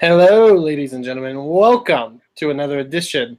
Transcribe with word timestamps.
Hello, 0.00 0.54
ladies 0.54 0.92
and 0.92 1.04
gentlemen. 1.04 1.44
Welcome 1.44 2.20
to 2.36 2.50
another 2.50 2.78
edition 2.78 3.36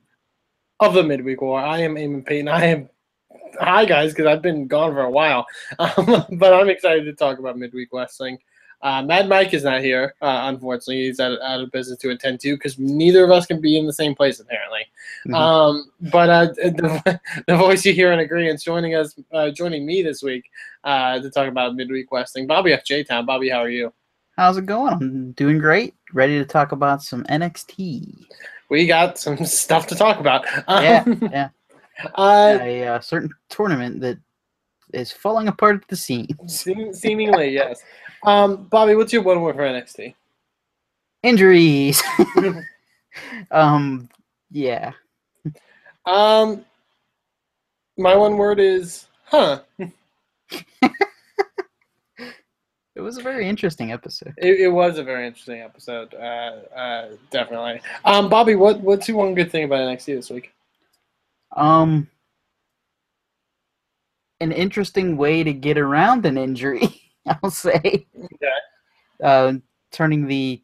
of 0.81 0.93
the 0.93 1.01
Midweek 1.01 1.41
War. 1.41 1.61
I 1.61 1.79
am 1.79 1.95
Eamon 1.95 2.25
Payton. 2.25 2.49
I 2.49 2.65
am 2.65 2.89
hi 3.61 3.85
guys 3.85 4.11
because 4.11 4.25
I've 4.25 4.41
been 4.41 4.67
gone 4.67 4.93
for 4.93 5.03
a 5.03 5.09
while, 5.09 5.45
um, 5.79 6.25
but 6.31 6.53
I'm 6.53 6.69
excited 6.69 7.05
to 7.05 7.13
talk 7.13 7.39
about 7.39 7.57
midweek 7.57 7.89
wrestling. 7.93 8.37
Uh, 8.81 9.01
Mad 9.01 9.29
Mike 9.29 9.53
is 9.53 9.63
not 9.63 9.81
here, 9.81 10.15
uh, 10.21 10.41
unfortunately. 10.43 11.05
He's 11.05 11.21
out, 11.21 11.39
out 11.41 11.61
of 11.61 11.71
business 11.71 11.97
to 11.99 12.09
attend 12.09 12.41
to 12.41 12.55
because 12.55 12.77
neither 12.77 13.23
of 13.23 13.31
us 13.31 13.45
can 13.45 13.61
be 13.61 13.77
in 13.77 13.87
the 13.87 13.93
same 13.93 14.13
place 14.13 14.41
apparently. 14.41 14.81
Mhm. 15.27 15.35
Um, 15.35 15.91
but 16.11 16.29
uh, 16.29 16.45
the, 16.55 17.21
the 17.47 17.55
voice 17.55 17.85
you 17.85 17.93
hear 17.93 18.11
in 18.11 18.19
agreement 18.19 18.61
joining 18.61 18.95
us, 18.95 19.15
uh, 19.31 19.49
joining 19.51 19.85
me 19.85 20.01
this 20.03 20.21
week 20.21 20.43
uh, 20.83 21.19
to 21.19 21.31
talk 21.31 21.47
about 21.47 21.75
midweek 21.75 22.11
wrestling. 22.11 22.47
Bobby 22.47 22.73
F 22.73 22.83
J 22.83 23.05
Town. 23.05 23.25
Bobby, 23.25 23.47
how 23.47 23.59
are 23.59 23.69
you? 23.69 23.93
How's 24.35 24.57
it 24.57 24.65
going? 24.65 24.93
I'm 24.93 25.31
doing 25.33 25.59
great. 25.59 25.93
Ready 26.11 26.39
to 26.39 26.45
talk 26.45 26.71
about 26.71 27.03
some 27.03 27.23
NXT. 27.25 28.25
We 28.69 28.87
got 28.87 29.19
some 29.19 29.37
stuff 29.45 29.85
to 29.87 29.95
talk 29.95 30.19
about. 30.19 30.45
Yeah, 30.67 31.03
Um, 31.05 31.29
yeah. 31.31 31.49
Uh, 32.15 32.57
A 32.59 32.87
uh, 32.87 32.99
certain 32.99 33.29
tournament 33.47 34.01
that 34.01 34.17
is 34.93 35.11
falling 35.11 35.47
apart 35.47 35.75
at 35.75 35.87
the 35.87 35.95
seams. 35.95 36.65
seemingly, 36.91 37.49
yes. 37.49 37.83
Um, 38.25 38.63
Bobby, 38.63 38.95
what's 38.95 39.13
your 39.13 39.21
one 39.21 39.41
word 39.41 39.55
for 39.55 39.61
NXT? 39.61 40.15
Injuries. 41.21 42.01
um, 43.51 44.09
yeah. 44.49 44.91
Um, 46.07 46.65
my 47.95 48.15
one 48.15 48.37
word 48.37 48.59
is 48.59 49.05
huh. 49.25 49.59
It 52.95 53.01
was 53.01 53.17
a 53.17 53.23
very 53.23 53.47
interesting 53.49 53.91
episode. 53.91 54.33
It, 54.37 54.59
it 54.61 54.67
was 54.67 54.99
a 54.99 55.03
very 55.03 55.25
interesting 55.25 55.61
episode. 55.61 56.13
Uh, 56.13 56.75
uh, 56.75 57.09
definitely. 57.31 57.81
Um, 58.05 58.29
Bobby, 58.29 58.55
what 58.55 58.79
what's 58.81 59.07
your 59.07 59.17
one 59.17 59.33
good 59.33 59.51
thing 59.51 59.63
about 59.63 59.79
NXT 59.79 60.05
this 60.05 60.29
week? 60.29 60.53
Um, 61.55 62.07
an 64.39 64.51
interesting 64.51 65.17
way 65.17 65.43
to 65.43 65.53
get 65.53 65.77
around 65.77 66.25
an 66.25 66.37
injury, 66.37 67.01
I'll 67.43 67.49
say. 67.49 68.05
Okay. 68.15 68.47
Uh, 69.23 69.53
turning 69.91 70.27
the 70.27 70.61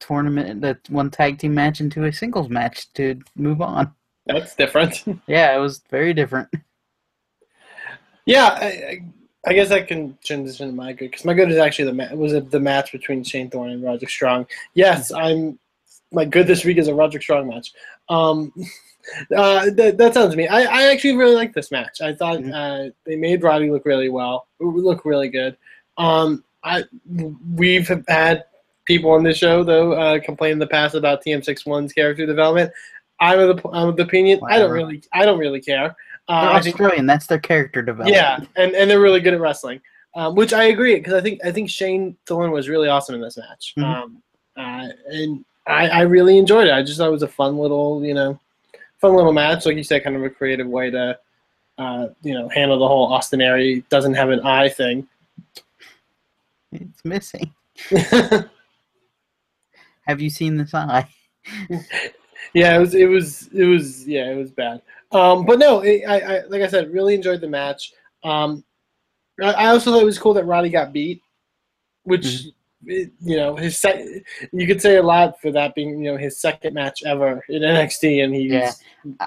tournament, 0.00 0.60
that 0.60 0.78
one 0.90 1.10
tag 1.10 1.38
team 1.38 1.54
match 1.54 1.80
into 1.80 2.04
a 2.04 2.12
singles 2.12 2.48
match 2.48 2.92
to 2.94 3.18
move 3.36 3.62
on. 3.62 3.94
That's 4.26 4.54
different. 4.54 5.04
Yeah, 5.26 5.54
it 5.54 5.58
was 5.58 5.82
very 5.90 6.12
different. 6.12 6.48
yeah, 8.26 8.58
I, 8.60 8.66
I, 8.66 9.00
I 9.46 9.52
guess 9.52 9.70
I 9.70 9.82
can 9.82 10.16
transition 10.24 10.68
to 10.68 10.74
my 10.74 10.92
good 10.92 11.10
because 11.10 11.24
my 11.24 11.34
good 11.34 11.50
is 11.50 11.58
actually 11.58 11.86
the 11.86 11.92
ma- 11.92 12.14
was 12.14 12.32
it 12.32 12.50
the 12.50 12.60
match 12.60 12.92
between 12.92 13.22
Shane 13.22 13.50
Thorne 13.50 13.70
and 13.70 13.82
Roderick 13.82 14.10
Strong. 14.10 14.46
Yes, 14.74 15.12
I'm 15.12 15.58
my 16.12 16.24
good 16.24 16.46
this 16.46 16.64
week 16.64 16.78
is 16.78 16.88
a 16.88 16.94
Roderick 16.94 17.22
Strong 17.22 17.48
match. 17.48 17.72
Um, 18.08 18.52
uh, 19.36 19.70
that, 19.70 19.96
that 19.98 20.14
sounds 20.14 20.30
to 20.30 20.36
me. 20.36 20.48
I, 20.48 20.62
I 20.62 20.82
actually 20.92 21.16
really 21.16 21.34
like 21.34 21.52
this 21.52 21.70
match. 21.70 22.00
I 22.00 22.14
thought 22.14 22.38
Mhm. 22.38 22.88
uh, 22.88 22.90
they 23.04 23.16
made 23.16 23.42
Roddy 23.42 23.70
look 23.70 23.84
really 23.84 24.08
well, 24.08 24.46
look 24.60 25.04
really 25.04 25.28
good. 25.28 25.56
Um, 25.98 26.42
I 26.62 26.84
we've 27.54 27.90
had 28.08 28.44
people 28.86 29.10
on 29.10 29.22
this 29.22 29.38
show 29.38 29.62
though 29.62 29.92
uh, 29.92 30.20
complain 30.20 30.52
in 30.52 30.58
the 30.58 30.66
past 30.66 30.94
about 30.94 31.22
TM61's 31.24 31.92
character 31.92 32.24
development. 32.26 32.72
I'm 33.20 33.38
of 33.38 33.56
the 33.56 33.68
I'm 33.70 33.88
of 33.88 33.96
the 33.96 34.02
opinion 34.02 34.40
I 34.48 34.58
don't 34.58 34.70
really 34.70 35.02
I 35.12 35.24
don't 35.24 35.38
really 35.38 35.60
care. 35.60 35.94
Uh, 36.28 36.52
They're 36.54 36.62
think 36.62 36.74
Australian. 36.80 37.06
That's 37.06 37.26
their 37.26 37.38
character 37.38 37.82
development. 37.82 38.16
yeah, 38.16 38.38
and, 38.56 38.74
and 38.74 38.90
they're 38.90 39.00
really 39.00 39.20
good 39.20 39.34
at 39.34 39.40
wrestling, 39.40 39.80
um, 40.14 40.34
which 40.34 40.52
I 40.54 40.64
agree 40.64 40.96
because 40.96 41.12
I 41.14 41.20
think 41.20 41.44
I 41.44 41.52
think 41.52 41.68
Shane 41.68 42.16
Thorne 42.26 42.50
was 42.50 42.68
really 42.68 42.88
awesome 42.88 43.14
in 43.14 43.20
this 43.20 43.36
match, 43.36 43.74
Mhm. 43.76 43.84
um, 43.84 44.22
uh, 44.56 44.88
and 45.08 45.44
I, 45.66 45.88
I 45.88 46.00
really 46.02 46.38
enjoyed 46.38 46.66
it. 46.66 46.72
I 46.72 46.82
just 46.82 46.96
thought 46.98 47.08
it 47.08 47.12
was 47.12 47.22
a 47.22 47.28
fun 47.28 47.58
little 47.58 48.04
you 48.04 48.14
know, 48.14 48.38
fun 49.00 49.14
little 49.14 49.32
match, 49.32 49.66
like 49.66 49.76
you 49.76 49.82
said, 49.84 50.02
kind 50.04 50.16
of 50.16 50.22
a 50.22 50.30
creative 50.30 50.66
way 50.66 50.90
to 50.90 51.18
uh, 51.78 52.08
you 52.22 52.32
know 52.34 52.48
handle 52.48 52.78
the 52.78 52.88
whole 52.88 53.12
Austin 53.12 53.40
Aries 53.42 53.82
doesn't 53.90 54.14
have 54.14 54.30
an 54.30 54.40
eye 54.40 54.68
thing. 54.68 55.06
It's 56.72 57.04
missing. 57.04 57.52
Have 60.06 60.20
you 60.20 60.30
seen 60.30 60.56
this 60.56 60.74
eye? 60.74 61.08
yeah, 62.54 62.76
it 62.76 62.78
was 62.78 62.94
it 62.94 63.06
was 63.06 63.48
it 63.52 63.64
was 63.64 64.06
yeah 64.06 64.30
it 64.30 64.36
was 64.36 64.50
bad. 64.50 64.80
Um, 65.14 65.44
but 65.46 65.58
no, 65.58 65.80
it, 65.80 66.02
I, 66.06 66.20
I 66.20 66.42
like 66.46 66.62
I 66.62 66.66
said, 66.66 66.92
really 66.92 67.14
enjoyed 67.14 67.40
the 67.40 67.48
match. 67.48 67.92
Um, 68.24 68.64
I, 69.42 69.52
I 69.52 69.66
also 69.68 69.92
thought 69.92 70.02
it 70.02 70.06
was 70.06 70.18
cool 70.18 70.34
that 70.34 70.44
Roddy 70.44 70.68
got 70.70 70.92
beat, 70.92 71.22
which 72.02 72.24
Mm-hmm. 72.24 72.90
it, 72.90 73.12
you 73.20 73.36
know 73.36 73.56
his 73.56 73.78
sec- 73.78 74.04
you 74.52 74.66
could 74.66 74.82
say 74.82 74.96
a 74.96 75.02
lot 75.02 75.40
for 75.40 75.50
that 75.52 75.74
being 75.74 76.02
you 76.04 76.10
know 76.12 76.18
his 76.18 76.38
second 76.40 76.74
match 76.74 77.02
ever 77.06 77.42
in 77.48 77.62
NXT, 77.74 78.24
and 78.24 78.34
he's 78.34 78.50
Yeah. 78.52 78.72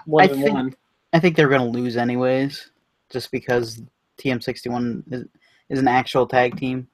one 0.05 0.23
I 0.25 0.27
than 0.27 0.41
think- 0.41 0.53
one. 0.53 0.75
I 1.13 1.19
think 1.19 1.35
they're 1.37 1.47
going 1.47 1.61
to 1.61 1.79
lose 1.79 1.95
anyways, 1.95 2.69
just 3.09 3.31
because 3.31 3.81
TM61 4.19 5.03
is, 5.13 5.23
is 5.69 5.79
an 5.79 5.87
actual 5.87 6.27
tag 6.27 6.57
team, 6.57 6.85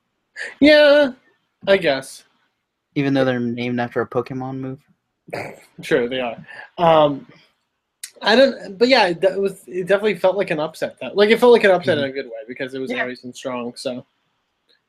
Yeah, 0.59 1.13
I 1.67 1.77
guess. 1.77 2.23
even 2.93 3.15
though 3.15 3.25
they're 3.25 3.39
named 3.39 3.79
after 3.79 4.01
a 4.01 4.07
Pokemon 4.07 4.57
move. 4.59 4.79
Sure, 5.81 6.07
they 6.07 6.19
are. 6.21 6.37
Um, 6.77 7.25
I 8.23 8.35
don't, 8.35 8.77
but 8.77 8.87
yeah, 8.87 9.13
that 9.13 9.39
was 9.39 9.63
it. 9.67 9.87
Definitely 9.87 10.15
felt 10.15 10.37
like 10.37 10.51
an 10.51 10.59
upset. 10.59 10.97
That 10.99 11.15
like 11.15 11.29
it 11.29 11.39
felt 11.39 11.51
like 11.51 11.63
an 11.63 11.71
upset 11.71 11.97
in 11.97 12.05
a 12.05 12.11
good 12.11 12.25
way 12.25 12.41
because 12.47 12.73
it 12.73 12.79
was 12.79 12.89
Mm-hmm. 12.89 12.97
Yeah. 12.97 13.03
Aries 13.03 13.23
and 13.23 13.35
Strong. 13.35 13.73
So 13.75 14.05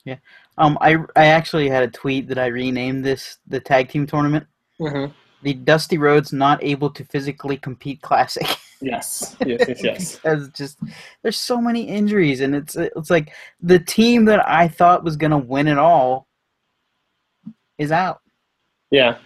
yeah. 0.04 0.16
Um, 0.58 0.78
I 0.80 0.96
I 1.16 1.26
actually 1.26 1.68
had 1.68 1.82
a 1.82 1.88
tweet 1.88 2.28
that 2.28 2.38
I 2.38 2.46
renamed 2.46 3.04
this 3.04 3.38
the 3.46 3.60
tag 3.60 3.88
team 3.88 4.06
tournament 4.06 4.46
mhm. 4.80 5.12
the 5.42 5.54
Dusty 5.54 5.98
Rhodes 5.98 6.32
Not 6.32 6.62
Able 6.62 6.90
to 6.90 7.04
Physically 7.04 7.56
Compete 7.56 8.00
Classic. 8.02 8.46
yes, 8.80 9.36
yes, 9.46 9.64
yes, 9.68 9.82
yes. 9.82 10.16
because 10.16 10.48
just 10.50 10.78
there's 11.22 11.38
so 11.38 11.60
many 11.60 11.88
injuries, 11.88 12.40
and 12.40 12.54
it's 12.54 12.76
it's 12.76 13.10
like 13.10 13.32
the 13.60 13.78
team 13.78 14.24
that 14.26 14.46
I 14.48 14.68
thought 14.68 15.04
was 15.04 15.16
gonna 15.16 15.38
win 15.38 15.68
it 15.68 15.78
all 15.78 16.28
is 17.78 17.90
out. 17.90 18.20
Yeah, 18.90 19.16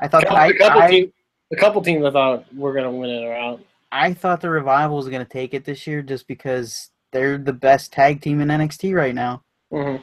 I 0.00 0.08
thought 0.08 0.22
couple, 0.22 0.36
I, 0.36 0.52
couple 0.52 0.82
I, 0.82 0.90
team, 0.90 1.12
a 1.52 1.56
couple 1.56 1.82
teams 1.82 2.04
I 2.04 2.10
thought 2.10 2.54
were 2.54 2.74
gonna 2.74 2.90
win 2.90 3.10
it 3.10 3.24
are 3.24 3.34
out. 3.34 3.60
I 3.92 4.12
thought 4.12 4.40
the 4.40 4.50
revival 4.50 4.96
was 4.96 5.08
gonna 5.08 5.24
take 5.24 5.54
it 5.54 5.64
this 5.64 5.86
year 5.86 6.02
just 6.02 6.26
because 6.26 6.90
they're 7.12 7.38
the 7.38 7.52
best 7.52 7.92
tag 7.92 8.20
team 8.20 8.40
in 8.40 8.48
NXT 8.48 8.94
right 8.94 9.14
now. 9.14 9.42
hmm 9.70 9.96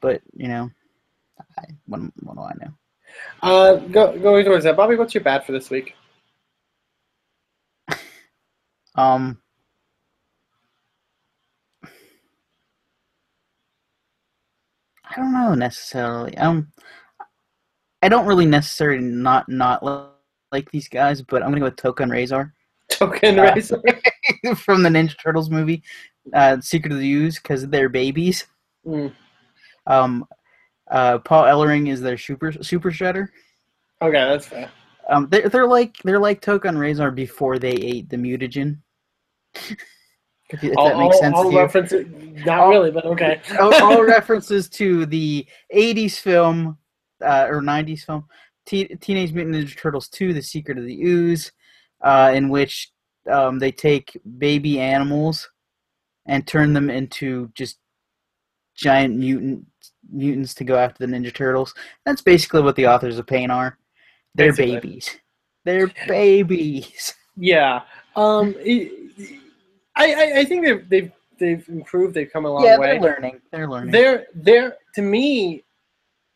But 0.00 0.22
you 0.34 0.48
know, 0.48 0.70
I, 1.58 1.64
what, 1.86 2.00
what 2.22 2.34
do 2.36 2.42
I 2.42 2.52
know? 2.64 2.72
Uh, 3.42 3.76
go 3.76 4.18
going 4.18 4.44
towards 4.44 4.64
that, 4.64 4.76
Bobby. 4.76 4.96
What's 4.96 5.14
your 5.14 5.24
bad 5.24 5.44
for 5.44 5.52
this 5.52 5.70
week? 5.70 5.94
Um, 8.94 9.40
I 15.02 15.16
don't 15.16 15.32
know 15.32 15.54
necessarily. 15.54 16.36
Um, 16.36 16.68
I 18.02 18.10
don't 18.10 18.26
really 18.26 18.44
necessarily 18.44 19.00
not 19.02 19.48
not 19.48 19.82
like 20.52 20.70
these 20.70 20.88
guys, 20.88 21.22
but 21.22 21.42
I'm 21.42 21.48
gonna 21.50 21.60
go 21.60 21.66
with 21.66 21.76
Tokka 21.76 22.00
and 22.02 22.12
Rahzar 22.12 22.52
Token 22.90 23.38
Uh, 23.38 23.52
Razor. 23.54 23.82
from 24.56 24.82
the 24.82 24.88
Ninja 24.88 25.16
Turtles 25.20 25.50
movie, 25.50 25.82
uh, 26.34 26.60
Secret 26.60 26.92
of 26.92 26.98
the 26.98 27.12
Ooze, 27.12 27.36
because 27.38 27.66
they're 27.68 27.88
babies. 27.88 28.46
Mm. 28.86 29.12
Um, 29.86 30.26
uh, 30.90 31.18
Paul 31.18 31.44
Ellering 31.44 31.88
is 31.90 32.00
their 32.00 32.18
super 32.18 32.52
super 32.62 32.90
shredder. 32.90 33.28
Okay, 34.00 34.12
that's 34.12 34.46
fair. 34.46 34.70
Um, 35.08 35.28
they're 35.30 35.48
they're 35.48 35.66
like 35.66 35.96
they're 36.04 36.18
like 36.18 36.40
Tokka 36.40 36.66
and 36.68 36.78
Rahzar 36.78 37.14
before 37.14 37.58
they 37.58 37.72
ate 37.72 38.08
the 38.08 38.16
mutagen. 38.16 38.78
if, 40.50 40.62
if 40.62 40.76
All, 40.76 40.88
that 40.88 40.98
makes 40.98 41.16
all- 41.16 41.20
sense 41.22 41.34
all 41.36 41.44
to 41.44 41.50
you. 41.50 41.58
references, 41.58 42.06
not 42.44 42.60
All- 42.60 42.68
really, 42.70 42.90
but 42.90 43.04
okay. 43.06 43.40
all, 43.58 43.74
all 43.82 44.02
references 44.06 44.68
to 44.70 45.06
the 45.06 45.46
80s 45.74 46.18
film 46.18 46.76
uh, 47.24 47.46
or 47.48 47.62
90s 47.62 48.04
film 48.04 48.24
Te- 48.72 48.94
teenage 49.02 49.32
mutant 49.34 49.54
ninja 49.54 49.76
turtles 49.78 50.08
2 50.08 50.32
the 50.32 50.40
secret 50.42 50.78
of 50.78 50.84
the 50.86 50.98
ooze 51.02 51.52
uh, 52.02 52.32
in 52.34 52.48
which 52.48 52.90
um, 53.30 53.58
they 53.58 53.70
take 53.70 54.18
baby 54.38 54.80
animals 54.80 55.50
and 56.24 56.46
turn 56.46 56.72
them 56.72 56.88
into 56.88 57.50
just 57.54 57.78
giant 58.74 59.14
mutant 59.16 59.66
mutants 60.10 60.54
to 60.54 60.64
go 60.64 60.76
after 60.76 61.06
the 61.06 61.12
ninja 61.12 61.32
turtles 61.34 61.74
that's 62.06 62.22
basically 62.22 62.62
what 62.62 62.74
the 62.76 62.86
authors 62.86 63.18
of 63.18 63.26
pain 63.26 63.50
are 63.50 63.76
they're 64.34 64.52
Basically. 64.52 64.74
babies 64.76 65.16
they're 65.64 65.90
babies 66.08 67.12
Yeah. 67.36 67.82
Um, 68.16 68.54
it- 68.58 69.38
I, 69.94 70.06
I 70.14 70.38
I 70.40 70.44
think 70.46 70.64
they've 70.64 70.88
they've 70.88 71.12
they've 71.38 71.68
improved. 71.68 72.14
They've 72.14 72.30
come 72.32 72.46
a 72.46 72.50
long 72.50 72.64
yeah 72.64 72.78
way. 72.78 72.92
they're 72.92 73.00
learning 73.00 73.40
they're 73.50 73.68
learning 73.68 73.90
They're 73.92 74.26
they're 74.34 74.76
to 74.94 75.02
me, 75.02 75.64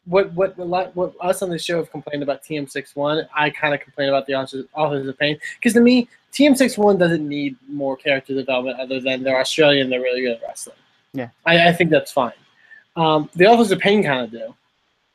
what 0.07 0.33
what 0.33 0.57
what 0.95 1.15
us 1.21 1.43
on 1.43 1.51
the 1.51 1.59
show 1.59 1.79
have 1.79 1.91
complained 1.91 2.23
about 2.23 2.43
TM61. 2.43 3.27
I 3.35 3.51
kind 3.51 3.75
of 3.75 3.81
complain 3.81 4.09
about 4.09 4.27
the 4.27 4.35
authors, 4.35 4.65
authors 4.75 5.07
of 5.07 5.19
pain 5.19 5.39
because 5.59 5.73
to 5.75 5.81
me, 5.81 6.09
TM61 6.33 6.99
doesn't 6.99 7.27
need 7.27 7.57
more 7.69 7.97
character 7.97 8.35
development 8.35 8.79
other 8.79 9.01
than 9.01 9.23
they're 9.23 9.41
Australian. 9.41 9.91
They're 9.91 10.01
really 10.01 10.23
good 10.23 10.37
at 10.37 10.43
wrestling. 10.43 10.77
Yeah. 11.13 11.31
I, 11.45 11.69
I 11.69 11.73
think 11.73 11.91
that's 11.91 12.13
fine. 12.13 12.33
Um, 12.95 13.29
the 13.35 13.47
authors 13.47 13.71
of 13.73 13.79
pain 13.79 14.03
kind 14.03 14.25
of 14.25 14.31
do 14.31 14.55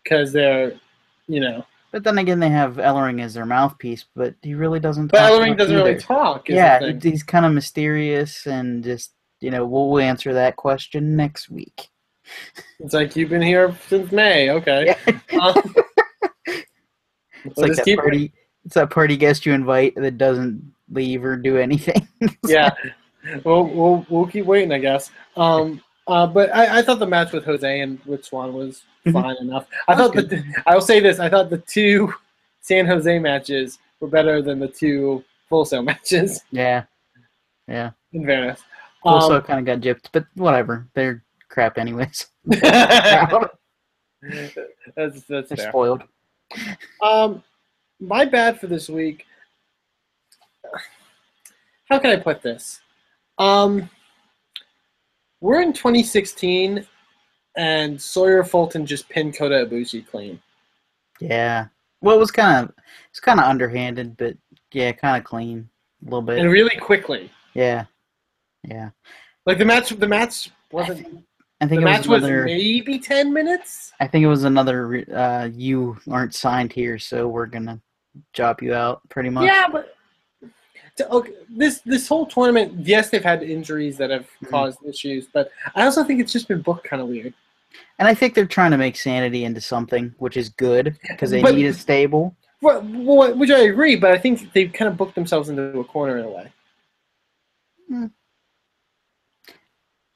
because 0.04 0.34
they're 0.34 0.74
you 1.28 1.40
know. 1.40 1.66
But 1.92 2.04
then 2.04 2.18
again, 2.18 2.40
they 2.40 2.50
have 2.50 2.76
Ellering 2.76 3.22
as 3.22 3.34
their 3.34 3.46
mouthpiece, 3.46 4.06
but 4.16 4.36
he 4.42 4.56
really 4.56 4.80
doesn't. 4.80 5.08
But 5.08 5.20
talk 5.20 5.32
Ellering 5.32 5.58
doesn't 5.58 5.76
really 5.76 5.98
talk. 5.98 6.50
Is 6.50 6.56
Yeah, 6.56 6.92
he's 7.02 7.24
kind 7.24 7.46
of 7.46 7.54
mysterious 7.54 8.46
and 8.46 8.84
just 8.84 9.12
you 9.40 9.52
know 9.52 9.66
we'll 9.66 10.00
answer 10.00 10.34
that 10.34 10.58
question 10.58 11.16
next 11.16 11.50
week. 11.50 11.90
It's 12.80 12.94
like 12.94 13.16
you've 13.16 13.30
been 13.30 13.42
here 13.42 13.76
since 13.88 14.12
May. 14.12 14.50
Okay. 14.52 14.96
Yeah. 15.32 15.40
Um, 15.40 15.76
It's 17.44 17.58
we'll 17.58 17.70
like 17.70 17.78
that 17.84 17.98
party. 17.98 18.34
It's 18.66 18.76
that 18.76 18.92
party 18.92 19.18
guest 19.18 19.46
you 19.48 19.54
invite 19.54 19.96
that 19.96 20.20
doesn't 20.20 20.62
leave 20.92 21.26
or 21.26 21.36
do 21.36 21.58
anything. 21.58 22.08
yeah. 22.48 22.70
We'll, 23.44 23.64
we'll 23.66 24.06
we'll 24.10 24.28
keep 24.28 24.46
waiting, 24.46 24.72
I 24.72 24.78
guess. 24.78 25.10
Um, 25.36 25.82
uh, 26.08 26.28
but 26.28 26.54
I, 26.56 26.80
I 26.80 26.82
thought 26.84 27.00
the 27.00 27.08
match 27.08 27.32
with 27.32 27.44
Jose 27.46 27.80
and 27.82 28.00
with 28.06 28.26
Swan 28.26 28.54
was 28.54 28.84
Mhm. 29.08 29.14
fine 29.14 29.36
enough. 29.38 29.66
I 29.88 29.96
thought 29.96 30.14
that 30.14 30.62
I 30.68 30.76
will 30.76 30.82
say 30.82 31.00
this: 31.00 31.20
I 31.20 31.28
thought 31.30 31.50
the 31.50 31.58
two 31.58 32.14
San 32.60 32.86
Jose 32.86 33.18
matches 33.18 33.80
were 34.00 34.08
better 34.08 34.44
than 34.44 34.60
the 34.60 34.68
two 34.68 35.24
Full 35.50 35.66
Sail 35.66 35.82
matches. 35.92 36.42
yeah, 36.52 36.84
yeah. 37.68 37.90
In 38.14 38.24
fairness, 38.24 38.62
Also, 39.02 39.38
um, 39.38 39.42
kind 39.42 39.60
of 39.68 39.82
got 39.82 39.84
gypped, 39.88 40.10
but 40.12 40.26
whatever. 40.36 40.88
They're 40.94 41.24
crap 41.52 41.78
anyways. 41.78 42.28
that's 42.46 42.64
that's 44.96 45.24
They're 45.28 45.44
fair. 45.44 45.70
spoiled. 45.70 46.04
Um, 47.02 47.44
my 48.00 48.26
bad 48.26 48.60
for 48.60 48.68
this 48.68 48.90
week. 48.90 49.26
How 51.86 52.00
can 52.00 52.12
I 52.12 52.16
put 52.16 52.42
this? 52.42 52.80
Um, 53.38 53.90
we're 55.42 55.62
in 55.62 55.74
2016, 55.74 56.86
and 57.58 58.02
Sawyer 58.02 58.44
Fulton 58.44 58.86
just 58.86 59.10
pinned 59.10 59.36
Kota 59.36 59.66
Ibushi 59.66 60.08
clean. 60.08 60.42
Yeah. 61.20 61.68
Well, 62.02 62.16
it 62.16 62.20
was 62.20 62.32
kind 62.32 62.66
of 62.66 62.74
it's 63.10 63.20
kind 63.20 63.40
of 63.40 63.46
underhanded, 63.46 64.18
but 64.18 64.36
yeah, 64.72 64.92
kind 64.92 65.18
of 65.18 65.24
clean 65.24 65.70
a 66.02 66.06
little 66.06 66.22
bit. 66.22 66.40
and 66.40 66.50
really 66.50 66.76
quickly. 66.78 67.30
Yeah, 67.54 67.86
yeah. 68.64 68.90
Like 69.46 69.58
the 69.58 69.66
match, 69.66 69.90
the 69.90 70.08
match 70.08 70.50
wasn't. 70.72 71.26
I 71.62 71.68
think 71.68 71.82
The 71.82 71.88
it 71.88 71.92
match 71.92 72.08
was 72.08 72.24
was 72.24 72.32
maybe 72.46 72.98
ten 72.98 73.32
minutes. 73.32 73.94
I 74.00 74.08
think 74.08 74.24
it 74.24 74.28
was 74.28 74.46
another. 74.46 75.06
Uh, 75.16 75.48
you 75.54 75.96
aren't 76.10 76.34
signed 76.34 76.74
here, 76.74 76.98
so 76.98 77.28
we're 77.28 77.46
gonna 77.46 77.80
job 78.34 78.64
you 78.64 78.74
out, 78.74 79.08
pretty 79.10 79.30
much. 79.30 79.46
Yeah, 79.46 79.68
but 79.72 79.96
to- 80.98 81.08
okay, 81.12 81.34
this 81.50 81.82
this 81.82 82.08
whole 82.08 82.26
tournament, 82.26 82.86
yes, 82.88 83.12
they've 83.12 83.24
had 83.24 83.44
injuries 83.44 83.96
that 83.98 84.10
have 84.10 84.26
Mhm. 84.44 84.50
caused 84.50 84.80
issues, 84.84 85.28
but 85.32 85.52
I 85.76 85.84
also 85.84 86.04
think 86.04 86.20
it's 86.20 86.34
just 86.34 86.48
been 86.48 86.62
booked 86.64 86.84
kind 86.88 87.00
of 87.00 87.08
weird. 87.10 87.36
And 88.00 88.08
I 88.08 88.16
think 88.16 88.34
they're 88.34 88.46
trying 88.48 88.72
to 88.72 88.78
make 88.78 88.96
sanity 88.96 89.46
into 89.46 89.62
something, 89.62 90.16
which 90.18 90.36
is 90.38 90.50
good 90.50 90.98
because 91.08 91.30
they 91.30 91.44
But- 91.44 91.54
need 91.54 91.68
it 91.68 91.76
stable. 91.76 92.36
Well, 92.64 92.82
well, 92.92 93.36
which 93.36 93.52
I 93.52 93.60
agree, 93.60 93.96
but 93.96 94.12
I 94.12 94.18
think 94.18 94.52
they've 94.54 94.74
kind 94.74 94.90
of 94.90 94.98
booked 94.98 95.14
themselves 95.16 95.48
into 95.50 95.80
a 95.80 95.84
corner 95.84 96.18
in 96.18 96.26
a 96.26 96.30
way. 96.30 98.12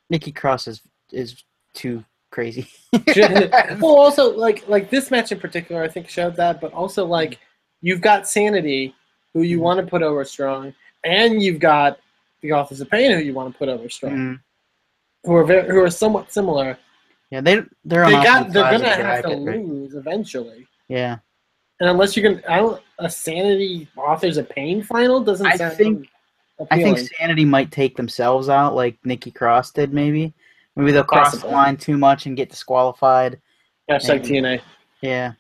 Nikki 0.10 0.32
Cross 0.32 0.68
is 0.68 0.82
is 1.12 1.44
too 1.74 2.04
crazy. 2.32 2.68
well, 2.94 3.96
also 3.98 4.36
like 4.36 4.68
like 4.68 4.90
this 4.90 5.12
match 5.12 5.32
in 5.32 5.40
particular, 5.40 5.84
I 5.84 5.88
think 5.88 6.10
showed 6.10 6.36
that, 6.38 6.60
but 6.62 6.74
also 6.74 7.06
like 7.06 7.40
you've 7.82 8.02
got 8.02 8.28
Sanity, 8.28 8.94
who 9.34 9.42
you 9.44 9.58
Mhm. 9.60 9.62
want 9.62 9.80
to 9.82 9.86
put 9.88 10.02
over 10.02 10.24
strong, 10.26 10.74
and 11.04 11.42
you've 11.42 11.60
got 11.60 12.00
the 12.42 12.52
Authors 12.54 12.82
of 12.82 12.90
Pain, 12.90 13.12
who 13.12 13.20
you 13.24 13.34
want 13.34 13.54
to 13.54 13.58
put 13.58 13.70
over 13.70 13.90
strong, 13.90 14.14
Mm, 14.14 14.40
who 15.24 15.36
are 15.36 15.44
very, 15.46 15.70
who 15.70 15.80
are 15.82 15.90
somewhat 15.90 16.32
similar. 16.32 16.78
yeah, 17.32 17.42
they 17.42 17.62
they're 17.86 18.04
on 18.06 18.12
they 18.12 18.24
got, 18.24 18.52
they're 18.52 18.72
gonna 18.72 18.90
have 18.94 19.24
to 19.24 19.30
right? 19.38 19.66
lose 19.66 19.96
eventually, 19.96 20.68
Yeah, 20.90 21.18
and 21.80 21.90
unless 21.90 22.16
you 22.16 22.24
can, 22.24 22.44
I 22.48 22.58
don't, 22.58 22.82
a 23.00 23.10
Sanity 23.10 23.88
Authors 23.98 24.38
of 24.38 24.48
Pain 24.50 24.84
final 24.84 25.22
doesn't 25.22 25.46
I 25.48 25.56
sound 25.58 25.74
think- 25.78 26.08
I 26.72 26.82
think 26.82 26.98
Sanity 27.20 27.44
might 27.44 27.70
take 27.70 27.98
themselves 27.98 28.48
out, 28.48 28.76
like 28.76 28.98
Nikki 29.04 29.30
Cross 29.30 29.72
did. 29.72 29.94
Maybe, 29.94 30.34
maybe 30.76 30.92
they'll 30.92 31.04
cross 31.04 31.40
the 31.42 31.48
line 31.48 31.78
too 31.78 31.98
much 31.98 32.26
and 32.26 32.36
get 32.38 32.50
disqualified. 32.50 33.40
Hashtag 33.90 34.10
like 34.10 34.24
TNA. 34.24 34.62
Yeah, 35.02 35.34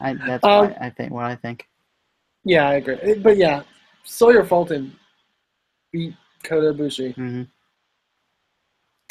I, 0.00 0.14
that's 0.14 0.44
Um, 0.44 0.68
what 0.68 0.76
I, 0.82 0.90
think. 0.90 1.12
What 1.12 1.24
I 1.24 1.36
think. 1.36 1.68
Yeah, 2.44 2.68
I 2.68 2.74
agree. 2.74 3.14
But 3.14 3.36
yeah, 3.36 3.62
Sawyer 4.04 4.44
Fulton 4.44 4.96
beat 5.92 6.14
Kota 6.42 6.72
Ibushi. 6.72 7.14
hmm 7.14 7.42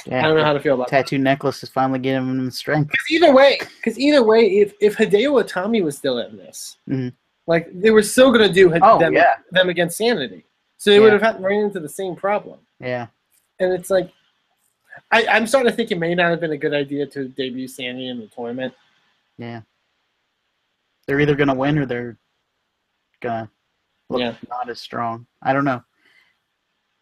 I 0.07 0.21
don't 0.21 0.37
know 0.37 0.43
how 0.43 0.53
to 0.53 0.59
feel 0.59 0.75
about 0.75 0.89
that. 0.91 1.03
tattoo 1.03 1.17
necklace 1.17 1.63
is 1.63 1.69
finally 1.69 1.97
giving 1.97 2.27
them 2.37 2.51
strength. 2.51 2.91
Because 2.91 3.05
either 3.09 3.33
way, 3.33 3.57
because 3.77 3.97
either 3.97 4.23
way, 4.23 4.41
if 4.59 4.73
if 4.79 4.95
Hideo 4.95 5.43
Itami 5.43 5.83
was 5.83 5.97
still 5.97 6.19
in 6.19 6.37
this, 6.37 6.77
Mhm. 6.87 7.11
like 7.47 7.67
they 7.73 7.89
were 7.89 8.03
still 8.03 8.31
gonna 8.31 8.47
do 8.51 8.71
Oh 8.83 8.99
them, 8.99 9.13
yeah, 9.13 9.37
them 9.51 9.69
against 9.69 9.97
Sanity, 9.97 10.45
so 10.77 10.91
they 10.91 10.97
Yeah. 10.97 11.01
would 11.03 11.13
have 11.13 11.21
had 11.23 11.41
ran 11.43 11.61
into 11.65 11.79
the 11.79 11.89
same 11.89 12.15
problem. 12.15 12.59
yeah. 12.79 13.07
And 13.59 13.73
it's 13.73 13.89
like, 13.89 14.11
I, 15.11 15.25
I'm 15.27 15.47
starting 15.47 15.69
to 15.71 15.75
think 15.75 15.91
it 15.91 15.97
may 15.99 16.15
not 16.15 16.29
have 16.31 16.39
been 16.39 16.51
a 16.51 16.57
good 16.57 16.73
idea 16.73 17.05
to 17.07 17.27
debut 17.27 17.67
Sanity 17.67 18.07
in 18.09 18.19
the 18.19 18.27
tournament. 18.27 18.73
Yeah. 19.37 19.61
They're 21.07 21.19
either 21.19 21.35
gonna 21.35 21.53
win 21.53 21.77
or 21.77 21.85
they're 21.85 22.17
gonna 23.21 23.49
look 24.09 24.21
Yeah. 24.21 24.35
not 24.49 24.69
as 24.69 24.79
strong. 24.79 25.25
I 25.41 25.53
don't 25.53 25.65
know. 25.65 25.83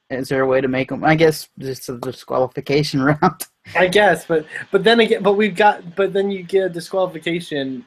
Is 0.10 0.30
there 0.30 0.42
a 0.42 0.48
way 0.48 0.62
to 0.62 0.68
make 0.68 0.90
them? 0.90 1.04
I 1.04 1.16
guess 1.16 1.50
just 1.58 1.90
a 1.90 1.98
disqualification 1.98 3.02
round. 3.22 3.48
I 3.76 3.88
guess, 3.88 4.26
but 4.26 4.46
but 4.72 4.84
then 4.84 5.00
again, 5.00 5.24
but 5.24 5.34
we've 5.34 5.56
got, 5.56 5.96
but 5.96 6.12
then 6.14 6.30
you 6.30 6.44
get 6.44 6.66
a 6.66 6.70
disqualification 6.70 7.86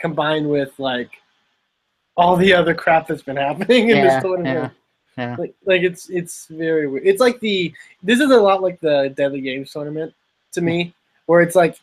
combined 0.00 0.48
with 0.48 0.72
like 0.78 1.10
all 2.16 2.36
the 2.36 2.52
other 2.52 2.74
crap 2.74 3.06
that's 3.06 3.22
been 3.22 3.36
happening 3.36 3.90
in 3.90 3.96
Yeah, 3.98 4.14
this 4.14 4.22
tournament. 4.22 4.72
Yeah. 5.16 5.36
Like, 5.38 5.54
like 5.64 5.82
it's 5.82 6.08
it's 6.10 6.46
very 6.46 6.86
weird. 6.88 7.06
It's 7.06 7.20
like 7.20 7.38
the 7.40 7.72
this 8.02 8.20
is 8.20 8.30
a 8.30 8.36
lot 8.36 8.62
like 8.62 8.80
the 8.80 9.12
Deadly 9.16 9.40
Games 9.40 9.72
tournament 9.72 10.12
to 10.52 10.60
me, 10.60 10.94
where 11.26 11.40
it's 11.40 11.54
like 11.54 11.78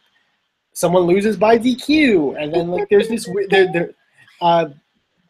someone 0.74 1.04
loses 1.04 1.38
by 1.38 1.58
DQ, 1.58 2.42
and 2.42 2.54
then 2.54 2.70
like 2.70 2.90
there's 2.90 3.08
this 3.08 3.28
weird, 3.28 3.50
there, 3.50 3.72
there, 3.72 3.90
uh, 4.42 4.70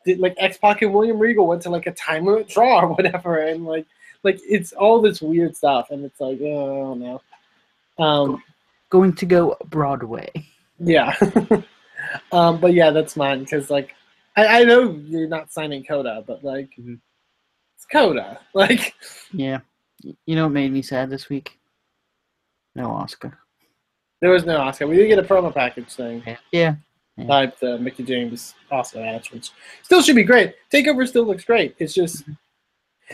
did, 0.06 0.20
like 0.20 0.36
X 0.38 0.58
Pac 0.58 0.82
and 0.82 0.94
William 0.94 1.20
Regal 1.20 1.46
went 1.48 1.62
to 1.64 1.70
like 1.70 1.88
a 1.88 1.92
time 1.92 2.26
limit 2.26 2.48
draw 2.48 2.82
or 2.82 2.88
whatever, 2.88 3.38
and 3.40 3.66
like 3.66 3.86
like 4.24 4.40
it's 4.48 4.74
all 4.74 5.02
this 5.02 5.22
weird 5.22 5.56
stuff, 5.56 5.92
and 5.92 6.04
it's 6.04 6.20
like 6.20 6.40
oh, 6.42 6.46
I 6.46 6.86
don't 6.86 7.00
know. 7.00 7.22
Um, 8.04 8.44
Going 8.90 9.14
to 9.14 9.26
go 9.26 9.58
Broadway. 9.66 10.30
yeah, 10.80 11.16
um, 12.32 12.60
but 12.60 12.74
yeah, 12.74 12.90
that's 12.90 13.16
mine 13.16 13.42
because 13.44 13.70
like 13.70 13.96
I, 14.36 14.62
I 14.62 14.64
know 14.64 14.92
you're 15.06 15.28
not 15.28 15.52
signing 15.52 15.84
Kota, 15.84 16.24
but 16.26 16.44
like 16.44 16.70
Mhm. 16.80 17.00
Kota, 17.92 18.40
like. 18.54 18.94
Yeah. 19.34 19.60
You 20.26 20.36
know 20.36 20.44
what 20.46 20.54
made 20.54 20.72
me 20.72 20.82
sad 20.82 21.10
this 21.10 21.30
week? 21.30 21.60
No 22.76 22.88
Asuka. 22.90 23.34
There 24.22 24.32
was 24.32 24.46
no 24.46 24.60
Asuka. 24.60 24.88
We 24.90 24.96
did 24.98 25.08
get 25.08 25.20
a 25.20 25.24
promo 25.24 25.54
package 25.54 25.94
thing, 25.94 26.24
Yeah. 26.52 26.76
like 27.18 27.60
the 27.60 27.78
Mickie 27.78 28.04
James 28.04 28.56
Asuka 28.72 29.02
match, 29.02 29.32
which 29.32 29.52
still 29.84 30.02
should 30.02 30.16
be 30.16 30.24
great. 30.24 30.56
Takeover 30.72 31.08
still 31.08 31.26
looks 31.26 31.44
great. 31.44 31.76
It's 31.80 31.94
just 31.94 32.24
mm-hmm. 32.24 32.34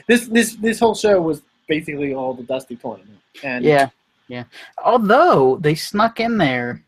this 0.07 0.27
this 0.27 0.55
this 0.55 0.79
whole 0.79 0.95
show 0.95 1.19
was 1.21 1.41
basically 1.67 2.13
all 2.13 2.33
the 2.33 2.43
Dusty 2.43 2.75
tournament, 2.75 3.19
and 3.43 3.65
Yeah. 3.65 3.89
Yeah. 4.27 4.43
Although 4.83 5.57
they 5.57 5.75
snuck 5.75 6.19
in 6.19 6.37
there 6.37 6.83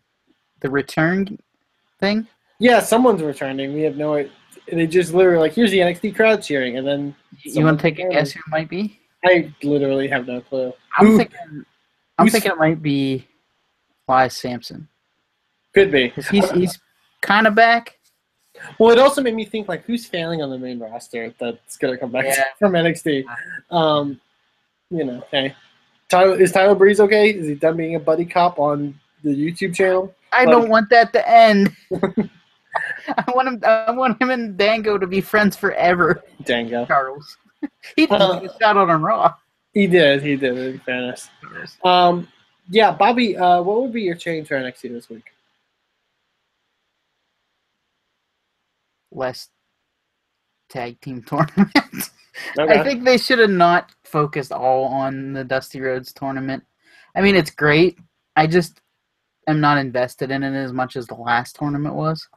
the 0.62 0.70
return 0.70 1.40
thing. 2.00 2.28
yeah, 2.60 2.80
someone's 2.82 3.22
returning. 3.24 3.74
We 3.74 3.82
have 3.82 3.96
no. 3.98 4.30
They 4.72 4.88
just 4.88 5.14
literally 5.14 5.40
like 5.40 5.54
here's 5.54 5.72
the 5.72 5.80
NXT 5.80 6.16
crowd 6.16 6.42
cheering, 6.44 6.78
and 6.78 6.86
then 6.88 7.16
You 7.44 7.64
want 7.66 7.80
to 7.80 7.82
take 7.82 8.00
a 8.00 8.10
guess 8.10 8.32
who 8.32 8.40
it 8.40 8.50
might 8.50 8.70
be? 8.70 9.00
I 9.26 9.52
literally 9.64 10.08
have 10.08 10.28
no 10.28 10.42
clue. 10.42 10.74
I'm 10.98 11.18
thinking. 11.18 11.38
I'm 12.18 12.26
who's- 12.26 12.32
thinking 12.34 12.52
it 12.52 12.58
might 12.58 12.82
be 12.82 13.28
Elias 14.08 14.36
Samson 14.38 14.88
Could 15.74 15.92
be. 15.92 16.10
he's 16.32 16.50
he's 16.52 16.80
kind 17.22 17.48
of 17.48 17.56
back. 17.56 17.98
Well, 18.78 18.92
it 18.92 19.00
also 19.00 19.22
made 19.22 19.36
me 19.36 19.46
think 19.46 19.68
like 19.70 19.84
who's 19.86 20.06
failing 20.06 20.42
on 20.42 20.50
the 20.50 20.58
main 20.58 20.80
roster 20.80 21.34
that's 21.40 21.78
gonna 21.78 21.98
come 21.98 22.12
back 22.12 22.26
Yeah. 22.26 22.44
from 22.60 22.74
NXT. 22.74 23.24
Um, 23.72 24.20
you 24.90 25.04
know, 25.06 25.24
hey, 25.32 25.56
Tyler 26.10 26.40
is 26.40 26.52
Tyler 26.52 26.76
Breeze 26.76 27.00
okay? 27.00 27.30
Is 27.30 27.48
he 27.48 27.56
done 27.56 27.78
being 27.78 27.96
a 27.96 28.00
buddy 28.00 28.26
cop 28.26 28.60
on 28.60 29.00
the 29.24 29.30
YouTube 29.30 29.76
channel? 29.76 30.14
I 30.34 30.44
Like- 30.46 30.52
don't 30.52 30.70
want 30.70 30.90
that 30.90 31.14
to 31.14 31.30
end. 31.30 31.76
I 33.18 33.32
want 33.34 33.48
him. 33.48 33.64
I 33.66 33.92
want 33.92 34.22
him 34.22 34.30
and 34.30 34.58
Dango 34.58 34.98
to 34.98 35.08
be 35.08 35.22
friends 35.22 35.56
forever. 35.56 36.24
Dango. 36.44 36.86
Charles. 36.86 37.38
he 37.96 38.06
did 38.06 38.22
Uh, 38.22 38.42
a 38.44 38.60
shout 38.60 38.78
out 38.78 38.90
on 38.90 39.02
Raw. 39.02 39.34
He 39.74 39.88
did. 39.88 40.22
He 40.24 40.36
did. 40.36 40.58
In 40.58 40.80
fairness. 40.80 41.30
Um, 41.84 42.28
yeah, 42.70 42.92
Bobby. 42.92 43.38
Uh, 43.38 43.62
what 43.62 43.82
would 43.82 43.94
be 43.94 44.02
your 44.02 44.16
change 44.16 44.48
for 44.48 44.56
NXT 44.56 44.90
this 44.94 45.10
week? 45.10 45.26
Less 49.12 49.50
tag 50.70 51.02
team 51.02 51.24
tournament. 51.28 51.74
Okay. 52.58 52.80
I 52.80 52.84
think 52.84 53.04
they 53.04 53.18
should 53.18 53.40
have 53.40 53.50
not 53.50 53.92
focused 54.04 54.52
all 54.52 54.86
on 54.86 55.34
the 55.34 55.44
Dusty 55.44 55.82
Rhodes 55.82 56.14
tournament. 56.14 56.64
I 57.16 57.22
mean, 57.22 57.36
it's 57.36 57.52
great. 57.52 57.98
I 58.36 58.48
just, 58.48 58.80
am 59.48 59.60
not 59.60 59.78
invested 59.78 60.32
in 60.32 60.44
it 60.44 60.56
as 60.56 60.72
much 60.72 60.96
as 60.96 61.08
the 61.08 61.16
last 61.16 61.56
tournament 61.56 61.96
was. 61.96 62.28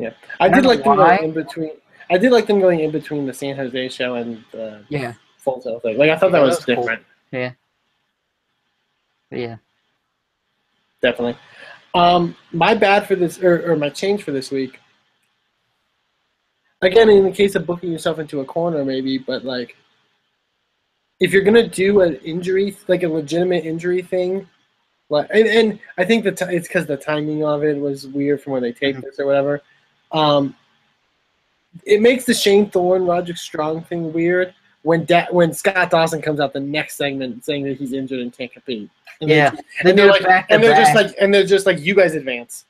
I 0.00 0.12
I 0.40 0.48
did 0.48 0.64
like 0.64 0.82
them 0.84 0.96
why. 0.96 1.16
going 1.18 1.28
in 1.28 1.32
between. 1.34 1.70
I 2.10 2.18
did 2.18 2.32
like 2.32 2.46
them 2.46 2.60
going 2.60 2.80
in 2.80 2.90
between 2.90 3.26
the 3.26 3.32
San 3.32 3.56
Jose 3.56 3.88
show 3.90 4.14
and 4.16 4.42
the 4.52 4.84
Yeah, 4.88 5.14
Full 5.38 5.60
Sail 5.60 5.80
thing. 5.80 5.96
Like 5.98 6.10
I 6.10 6.16
thought 6.18 6.32
Yeah, 6.32 6.40
that 6.40 6.44
was, 6.46 6.58
that 6.60 6.66
was 6.68 6.74
cool. 6.76 6.82
different. 6.84 7.02
yeah. 7.30 7.52
Yeah. 9.30 9.56
Definitely. 11.00 11.36
Um, 11.94 12.36
my 12.52 12.74
bad 12.74 13.06
for 13.06 13.16
this, 13.16 13.42
or, 13.42 13.72
or 13.72 13.76
my 13.76 13.88
change 13.88 14.22
for 14.22 14.30
this 14.32 14.50
week. 14.50 14.78
Again, 16.82 17.08
in 17.08 17.24
the 17.24 17.30
case 17.30 17.54
of 17.54 17.64
booking 17.66 17.92
yourself 17.92 18.18
into 18.18 18.40
a 18.40 18.44
corner, 18.44 18.84
maybe, 18.84 19.16
but 19.18 19.44
like, 19.44 19.76
if 21.20 21.32
you're 21.32 21.42
gonna 21.42 21.68
do 21.68 22.00
an 22.00 22.16
injury, 22.16 22.76
like 22.88 23.04
a 23.04 23.08
legitimate 23.08 23.64
injury 23.64 24.02
thing, 24.02 24.48
like, 25.08 25.28
and, 25.32 25.46
and 25.46 25.80
I 25.96 26.04
think 26.04 26.24
the 26.24 26.32
t- 26.32 26.44
it's 26.48 26.66
because 26.66 26.86
the 26.86 26.96
timing 26.96 27.44
of 27.44 27.62
it 27.62 27.76
was 27.78 28.06
weird 28.08 28.42
from 28.42 28.54
when 28.54 28.62
they 28.62 28.72
taped 28.72 28.98
Mhm. 28.98 29.02
this 29.04 29.18
or 29.20 29.26
whatever. 29.26 29.60
Um, 30.12 30.54
it 31.84 32.00
makes 32.02 32.24
the 32.24 32.34
Shane 32.34 32.68
Thorne, 32.70 33.04
Roger 33.06 33.34
Strong 33.34 33.84
thing 33.84 34.12
weird 34.12 34.54
when 34.82 35.04
da- 35.04 35.28
when 35.30 35.52
Scott 35.54 35.90
Dawson 35.90 36.20
comes 36.20 36.38
out 36.40 36.52
the 36.52 36.60
next 36.60 36.96
segment 36.96 37.44
saying 37.44 37.64
that 37.64 37.76
he's 37.78 37.92
injured 37.92 38.20
and 38.20 38.32
can't 38.36 38.52
compete. 38.52 38.90
And 39.20 39.30
Yeah. 39.30 39.50
they- 39.50 39.56
and 39.56 39.64
did 39.88 39.96
they're 39.98 40.06
like, 40.10 40.22
back 40.24 40.46
and 40.50 40.62
they're 40.62 40.74
just 40.76 40.94
like, 40.94 41.14
and 41.20 41.32
they're 41.32 41.44
just 41.44 41.64
like, 41.66 41.78
you 41.80 41.94
guys 41.94 42.14
advance. 42.14 42.64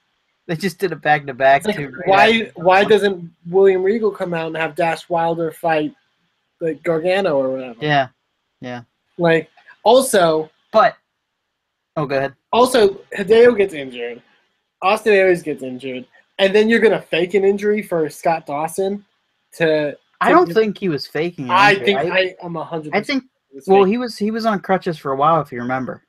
They 0.46 0.56
just 0.56 0.78
did 0.78 0.92
it 0.92 1.00
back 1.00 1.24
to 1.26 1.34
back 1.34 1.58
It's 1.60 1.68
like, 1.68 1.76
too. 1.76 2.00
why 2.04 2.50
why 2.54 2.84
doesn't 2.84 3.30
William 3.48 3.82
Regal 3.82 4.10
come 4.10 4.34
out 4.34 4.48
and 4.48 4.56
have 4.56 4.74
Dash 4.74 5.08
Wilder 5.08 5.50
fight 5.52 5.94
like 6.60 6.82
Gargano 6.82 7.36
or 7.38 7.50
whatever? 7.50 7.78
Yeah, 7.80 8.08
yeah, 8.60 8.82
Like 9.18 9.50
also 9.82 10.50
but 10.72 10.96
oh, 11.96 12.06
go 12.06 12.16
ahead. 12.18 12.34
also 12.52 12.94
Hideo 13.16 13.56
gets 13.56 13.72
injured, 13.74 14.20
Austin 14.82 15.14
Aries 15.14 15.42
gets 15.42 15.62
injured, 15.62 16.06
and 16.38 16.54
then 16.54 16.68
you're 16.68 16.80
gonna 16.80 17.02
fake 17.02 17.34
an 17.34 17.44
injury 17.44 17.82
for 17.82 18.08
Scott 18.08 18.46
Dawson 18.46 19.04
to. 19.54 19.96
I 20.20 20.30
don't 20.30 20.52
think 20.52 20.78
he 20.78 20.88
was 20.88 21.06
faking. 21.06 21.50
I 21.50 21.74
think 21.74 21.98
I, 21.98 22.34
am 22.42 22.56
a 22.56 22.64
hundred. 22.64 22.94
I 22.94 23.02
think. 23.02 23.24
Well, 23.66 23.84
he 23.84 23.98
was 23.98 24.16
he 24.16 24.30
was 24.30 24.46
on 24.46 24.60
crutches 24.60 24.96
for 24.96 25.12
a 25.12 25.16
while, 25.16 25.40
if 25.40 25.52
you 25.52 25.58
remember. 25.58 26.04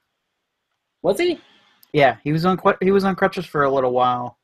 was 1.01 1.19
he. 1.19 1.39
Yeah, 1.91 2.17
he 2.23 2.31
was 2.31 2.45
on 2.45 2.59
he 2.81 2.91
was 2.91 3.03
on 3.03 3.15
crutches 3.15 3.45
for 3.45 3.63
a 3.63 3.71
little 3.71 3.91
while. 3.91 4.37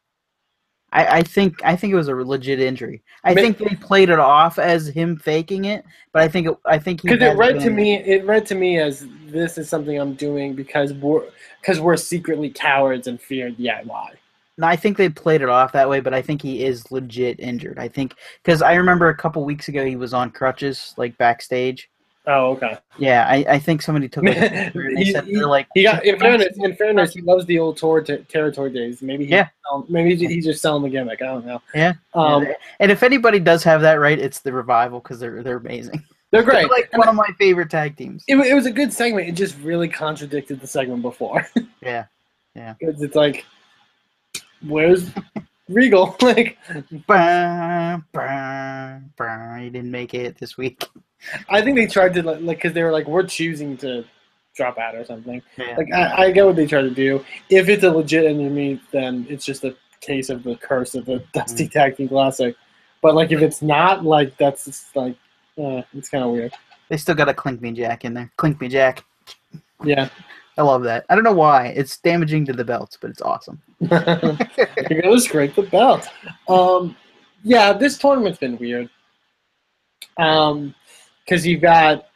I, 0.92 1.20
I 1.20 1.24
think 1.24 1.64
I 1.64 1.76
think 1.76 1.94
it 1.94 1.96
was 1.96 2.08
a 2.08 2.16
legit 2.16 2.60
injury. 2.60 3.04
I 3.24 3.36
think 3.36 3.58
they 3.58 3.76
played 3.76 4.10
it 4.10 4.20
off 4.20 4.58
as 4.58 4.88
him 4.88 5.18
faking 5.18 5.66
it, 5.66 5.86
but 6.14 6.24
I 6.24 6.28
think 6.28 6.48
it, 6.48 6.58
I 6.66 6.80
think 6.80 7.04
Because 7.04 7.22
it 7.22 7.38
read 7.38 7.60
to 7.62 7.70
me, 7.70 7.96
it 7.96 8.26
read 8.26 8.46
to 8.48 8.56
me 8.56 8.80
as 8.80 9.06
this 9.28 9.58
is 9.58 9.70
something 9.70 10.00
I'm 10.00 10.16
doing 10.16 10.56
because 10.56 10.94
we're 10.94 11.26
because 11.62 11.80
we're 11.80 11.98
secretly 11.98 12.50
cowards 12.50 13.08
and 13.08 13.22
fear 13.22 13.52
DIY. 13.52 14.19
No, 14.60 14.68
I 14.68 14.76
think 14.76 14.98
they 14.98 15.08
played 15.08 15.42
it 15.42 15.48
off 15.48 15.72
that 15.72 15.90
way, 15.90 16.02
but 16.02 16.14
I 16.14 16.22
think 16.22 16.42
he 16.42 16.66
is 16.66 16.92
legit 16.92 17.40
injured. 17.40 17.80
I 17.80 17.88
think 17.88 18.16
because 18.44 18.62
I 18.62 18.74
remember 18.74 19.08
a 19.08 19.16
couple 19.16 19.44
weeks 19.46 19.70
ago 19.70 19.86
he 19.86 19.96
was 19.96 20.14
on 20.14 20.32
crutches, 20.32 20.94
like 20.98 21.18
backstage. 21.18 21.90
Oh, 22.28 22.52
okay. 22.52 22.78
Yeah, 22.98 23.26
I, 23.28 23.46
I 23.48 23.58
think 23.60 23.82
somebody 23.82 24.10
took 24.10 24.26
like, 24.26 24.36
a 24.36 24.50
picture 24.50 24.82
and 24.88 24.98
they 24.98 25.04
He- 25.06 25.12
said 25.14 25.24
he- 25.24 25.36
they're 25.36 25.48
like 25.48 25.68
He 25.74 25.84
got 25.84 26.04
in 26.04 26.20
fairness. 26.20 26.58
In 26.58 26.76
fairness, 26.76 27.14
he 27.14 27.22
loves 27.22 27.46
the 27.46 27.58
old 27.58 27.78
tour 27.78 28.04
ter- 28.04 28.18
territory 28.24 28.70
days. 28.72 29.02
Maybe 29.02 29.26
he, 29.26 29.32
Yeah. 29.32 29.48
maybe 29.88 30.14
he- 30.16 30.28
he's 30.28 30.44
just 30.46 30.62
selling 30.62 30.84
the 30.84 30.90
gimmick. 30.90 31.22
I 31.22 31.28
don't 31.28 31.46
know. 31.46 31.62
Yeah, 31.74 31.94
Um, 32.14 32.44
yeah. 32.44 32.54
and 32.82 32.92
if 32.92 33.02
anybody 33.02 33.40
does 33.40 33.64
have 33.64 33.80
that 33.82 33.94
right, 33.94 34.20
it's 34.20 34.40
the 34.42 34.52
revival 34.52 35.00
because 35.00 35.22
they're 35.22 35.42
they're 35.42 35.56
amazing. 35.58 36.04
they're 36.32 36.44
They're 36.44 36.52
great. 36.68 36.70
like 36.70 36.90
And 36.92 37.00
one 37.00 37.08
of 37.08 37.16
my 37.16 37.30
favorite 37.40 37.70
tag 37.72 37.96
teams. 37.96 38.26
it, 38.28 38.36
it 38.36 38.54
was 38.54 38.66
a 38.66 38.72
good 38.72 38.92
segment. 38.92 39.30
It 39.30 39.32
just 39.36 39.58
really 39.60 39.88
contradicted 39.88 40.60
the 40.60 40.68
segment 40.68 41.02
before. 41.02 41.48
Yeah, 41.82 42.74
'Cause 42.84 43.02
it's 43.02 43.16
like, 43.16 43.46
where's 44.68 45.10
Regal? 45.68 46.16
like, 46.22 46.58
Bah, 47.08 48.00
bah, 48.12 49.00
bah, 49.18 49.56
he 49.58 49.70
didn't 49.70 49.92
make 49.92 50.14
it 50.14 50.38
this 50.38 50.58
week. 50.58 50.86
I 51.50 51.62
think 51.62 51.76
they 51.76 51.86
tried 51.86 52.14
to 52.16 52.24
like, 52.24 52.58
because 52.58 52.74
they 52.74 52.84
were 52.84 52.92
like, 52.92 53.08
we're 53.08 53.24
choosing 53.24 53.78
to 53.78 54.06
drop 54.56 54.78
out 54.78 54.96
or 54.96 55.06
something. 55.06 55.42
Yeah. 55.58 55.76
Like, 55.78 55.94
I, 55.94 56.26
I 56.26 56.32
get 56.32 56.46
what 56.46 56.56
they 56.56 56.66
try 56.66 56.82
to 56.82 56.90
do. 56.90 57.24
If 57.50 57.70
it's 57.70 57.84
a 57.84 57.92
legit 57.92 58.26
enemy, 58.26 58.82
then 58.92 59.26
it's 59.30 59.46
just 59.46 59.64
a 59.64 59.76
case 60.02 60.30
of 60.30 60.44
the 60.44 60.56
curse 60.56 60.96
of 60.96 61.06
the 61.06 61.24
Dusty 61.34 61.68
Mm. 61.68 61.72
Tag 61.72 61.98
Team 61.98 62.08
Classic. 62.10 62.56
But 63.02 63.16
like, 63.16 63.32
if 63.32 63.42
it's 63.42 63.62
not, 63.62 64.04
like, 64.04 64.38
that's 64.38 64.66
just 64.66 64.96
like, 64.96 65.16
uh, 65.58 65.82
it's 65.94 66.10
kind 66.10 66.24
of 66.24 66.32
weird. 66.32 66.54
They 66.90 66.98
still 66.98 67.16
got 67.16 67.30
a 67.30 67.34
clink 67.34 67.62
me 67.62 67.72
jack 67.72 68.04
in 68.06 68.14
there. 68.14 68.32
Clink 68.38 68.60
me 68.60 68.68
jack. 68.68 69.06
Yeah. 69.84 70.10
I 70.58 70.62
love 70.64 70.84
that. 70.84 71.06
I 71.10 71.16
don't 71.16 71.24
know 71.24 71.32
why. 71.34 71.68
It's 71.68 71.98
damaging 72.00 72.46
to 72.46 72.54
the 72.54 72.66
belts, 72.66 72.98
but 73.00 73.10
it's 73.10 73.22
awesome. 73.22 73.62
You're 73.82 75.02
gonna 75.02 75.20
scrape 75.20 75.56
the 75.56 75.68
belt. 75.72 76.08
Um, 76.48 76.96
yeah, 77.44 77.74
this 77.74 77.98
tournament's 77.98 78.40
been 78.40 78.58
weird. 78.58 78.90
Um, 80.18 80.76
because 81.26 81.46
you've 81.46 81.62
got, 81.62 82.08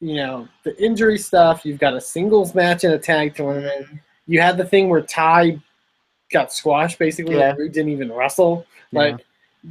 you 0.00 0.16
know, 0.16 0.48
the 0.64 0.76
injury 0.82 1.16
stuff. 1.18 1.64
You've 1.64 1.78
got 1.78 1.94
a 1.94 2.00
singles 2.00 2.54
match 2.54 2.84
in 2.84 2.90
a 2.90 2.98
tag 2.98 3.34
tournament. 3.36 3.86
You 4.26 4.40
had 4.40 4.56
the 4.56 4.64
thing 4.64 4.88
where 4.88 5.00
Ty 5.02 5.60
got 6.32 6.52
squashed 6.52 6.98
basically. 6.98 7.36
Yeah. 7.36 7.50
and 7.50 7.58
Roode 7.58 7.72
didn't 7.72 7.92
even 7.92 8.12
wrestle, 8.12 8.66
Yeah. 8.90 8.98
like, 8.98 9.14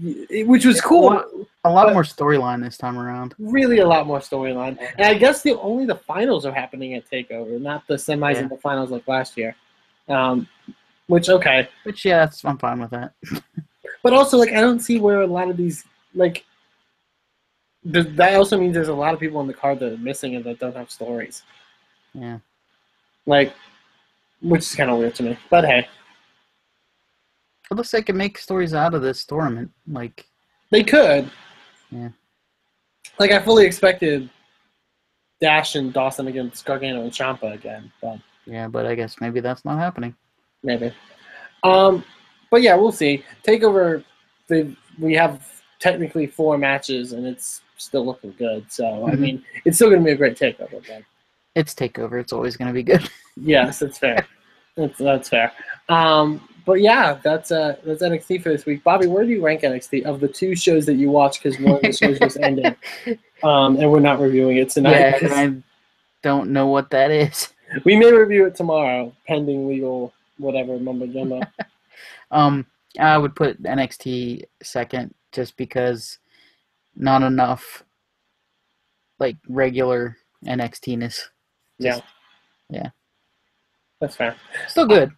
y- 0.02 0.26
it- 0.30 0.48
which 0.48 0.66
was 0.66 0.78
Yeah, 0.78 0.82
cool. 0.84 1.10
well, 1.10 1.48
A 1.66 1.70
lot 1.70 1.92
more 1.94 2.04
storyline 2.04 2.64
this 2.64 2.78
time 2.78 2.98
around. 2.98 3.36
Really, 3.40 3.80
a 3.80 3.88
lot 3.88 4.08
more 4.08 4.20
storyline. 4.20 4.78
And 4.98 5.06
I 5.08 5.14
guess 5.16 5.42
the 5.42 5.60
only 5.60 5.86
the 5.86 5.96
finals 5.96 6.46
are 6.46 6.54
happening 6.54 6.94
at 6.94 7.10
Takeover, 7.10 7.60
not 7.60 7.86
the 7.88 7.96
semis 7.96 8.34
Yeah. 8.36 8.40
and 8.42 8.50
the 8.50 8.58
finals 8.58 8.92
like 8.92 9.08
last 9.08 9.36
year. 9.38 9.56
Um, 10.08 10.48
which 11.08 11.30
okay. 11.30 11.70
Which 11.84 12.06
yeah, 12.06 12.20
that's, 12.20 12.44
I'm 12.44 12.58
fine 12.58 12.80
with 12.80 12.92
that. 12.92 13.14
But 14.06 14.14
also, 14.14 14.38
like, 14.38 14.52
I 14.54 14.62
don't 14.62 14.82
see 14.82 15.00
where 15.00 15.22
a 15.22 15.28
lot 15.28 15.50
of 15.50 15.58
these, 15.58 15.84
like, 16.14 16.46
th- 17.92 18.06
that 18.18 18.36
also 18.36 18.56
means 18.56 18.76
there's 18.76 18.88
a 18.88 18.94
lot 18.94 19.16
of 19.16 19.20
people 19.20 19.42
in 19.42 19.48
the 19.48 19.54
card 19.54 19.80
that 19.80 19.94
are 19.94 19.98
missing 19.98 20.36
and 20.36 20.46
that 20.46 20.60
don't 20.60 20.76
have 20.76 20.92
stories. 20.92 21.42
Yeah. 22.14 22.38
Like, 23.26 23.52
which 24.44 24.62
is 24.62 24.76
kind 24.76 24.92
of 24.92 25.00
weird 25.00 25.16
to 25.16 25.24
me. 25.24 25.38
But 25.50 25.66
hey, 25.66 25.88
It 27.72 27.74
looks 27.74 27.94
like 27.94 28.08
it 28.08 28.14
make 28.14 28.38
stories 28.38 28.76
out 28.76 28.94
of 28.94 29.02
this 29.02 29.26
tournament. 29.26 29.72
Like 29.92 30.28
they 30.70 30.84
could. 30.84 31.32
Yeah. 31.90 32.10
Like, 33.18 33.32
I 33.32 33.40
fully 33.40 33.66
expected 33.66 34.30
Dash 35.42 35.74
and 35.74 35.92
Dawson 35.92 36.28
against 36.28 36.64
Gargano 36.64 37.02
and 37.02 37.12
Ciampa 37.12 37.54
again, 37.56 37.92
but 38.04 38.20
yeah, 38.46 38.68
but 38.68 38.86
I 38.86 38.94
guess 38.94 39.16
maybe 39.20 39.40
that's 39.40 39.66
not 39.66 39.80
happening. 39.80 40.16
Maybe. 40.66 40.92
Um, 41.64 42.04
but 42.52 42.62
yeah, 42.62 42.76
we'll 42.76 42.92
see. 42.92 43.24
Takeover, 43.44 44.04
they, 44.48 44.76
we 45.00 45.14
have 45.14 45.62
technically 45.80 46.28
four 46.28 46.58
matches 46.58 47.14
and 47.14 47.26
it's 47.26 47.62
still 47.78 48.06
looking 48.06 48.34
good. 48.38 48.70
So, 48.72 49.06
I 49.08 49.12
Mhm. 49.12 49.20
mean, 49.20 49.46
it's 49.66 49.78
still 49.78 49.90
going 49.90 50.02
to 50.02 50.06
be 50.06 50.12
a 50.12 50.16
great 50.16 50.38
takeover. 50.38 50.82
But 50.88 51.04
It's 51.56 51.74
takeover. 51.74 52.20
It's 52.20 52.34
always 52.34 52.58
going 52.58 52.68
to 52.68 52.74
be 52.74 52.84
good. 52.84 53.08
Yes, 53.38 53.80
that's 53.80 53.98
fair. 53.98 54.26
that's 54.78 54.98
that's 54.98 55.28
fair. 55.28 55.52
Um, 55.90 56.48
but 56.66 56.80
yeah, 56.80 57.20
that's 57.22 57.52
uh 57.52 57.76
that's 57.86 58.02
NXT 58.02 58.42
for 58.42 58.48
this 58.48 58.66
week. 58.66 58.82
Bobby, 58.82 59.08
where 59.08 59.26
do 59.26 59.30
you 59.32 59.44
rank 59.44 59.62
NXT 59.64 60.04
of 60.06 60.22
the 60.22 60.28
two 60.30 60.56
shows 60.56 60.86
that 60.86 60.94
you 60.94 61.10
watch? 61.12 61.44
Because 61.44 61.60
one 61.60 61.76
of 61.76 61.82
the 61.82 61.92
shows 61.92 62.18
just 62.18 62.38
ended, 62.38 62.78
um, 63.44 63.76
and 63.76 63.92
we're 63.92 64.00
not 64.00 64.22
reviewing 64.22 64.56
it 64.56 64.70
tonight. 64.70 65.22
yeah, 65.22 65.34
I 65.34 65.54
don't 66.24 66.52
know 66.52 66.68
what 66.68 66.90
that 66.92 67.12
is. 67.12 67.50
we 67.84 67.98
may 67.98 68.10
review 68.14 68.46
it 68.46 68.56
tomorrow, 68.56 69.12
pending 69.28 69.68
legal 69.68 70.14
whatever 70.38 70.78
mumbo 70.80 71.08
jumbo. 71.08 71.42
Um, 72.32 72.66
I 73.00 73.18
would 73.18 73.36
put 73.36 73.62
NXT 73.64 74.44
second 74.62 75.14
just 75.32 75.56
because 75.56 76.18
not 76.96 77.22
enough 77.24 77.84
like 79.20 79.38
regular 79.48 80.18
NXT-ness. 80.46 81.30
yeah, 81.80 82.00
yeah. 82.70 82.90
that's 84.02 84.16
fair. 84.18 84.36
Still 84.68 84.88
good. 84.88 85.12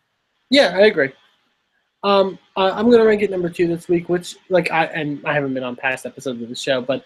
Yeah, 0.51 0.73
I 0.75 0.81
agree. 0.81 1.11
Um, 2.03 2.37
I, 2.55 2.69
I'm 2.69 2.91
gonna 2.91 3.05
rank 3.05 3.23
it 3.23 3.31
number 3.31 3.49
two 3.49 3.67
this 3.67 3.87
week, 3.87 4.07
which 4.07 4.35
like 4.49 4.69
I 4.71 4.85
and 4.85 5.19
I 5.25 5.33
haven't 5.33 5.55
been 5.55 5.63
on 5.63 5.75
past 5.75 6.05
episodes 6.05 6.41
of 6.43 6.49
the 6.49 6.55
show, 6.55 6.81
but 6.81 7.03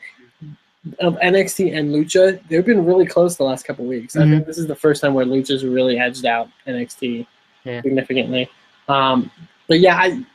of 1.00 1.16
NXT 1.20 1.78
and 1.78 1.94
Lucha, 1.94 2.42
they've 2.50 2.66
been 2.66 2.86
really 2.86 3.06
close 3.06 3.38
the 3.38 3.44
last 3.44 3.64
couple 3.66 3.86
weeks. 3.86 4.18
I 4.18 4.22
Mhm. 4.24 4.32
think 4.32 4.48
this 4.48 4.58
is 4.58 4.68
the 4.68 4.76
first 4.76 5.02
time 5.02 5.14
where 5.14 5.26
Lucha's 5.26 5.64
really 5.64 5.98
edged 6.00 6.26
out 6.26 6.50
NXT 6.68 7.26
Yeah. 7.64 7.82
significantly. 7.82 8.50
Um, 8.88 9.32
but 9.68 9.80
yeah, 9.80 9.98
I, 9.98 10.26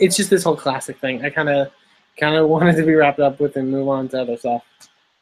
it's 0.00 0.16
just 0.16 0.30
this 0.30 0.44
whole 0.44 0.56
classic 0.56 0.98
thing. 0.98 1.24
I 1.24 1.30
kind 1.30 1.48
of 1.48 1.70
kind 2.18 2.36
of 2.36 2.48
wanted 2.54 2.76
to 2.76 2.84
be 2.84 2.94
wrapped 2.94 3.20
up 3.20 3.40
with 3.40 3.56
and 3.56 3.70
move 3.70 3.88
on 3.88 4.08
to 4.08 4.22
other 4.22 4.36
stuff, 4.36 4.62